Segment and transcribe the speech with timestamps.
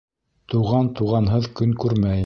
[0.53, 2.19] Туған туғанһыҙ көн күрмәй.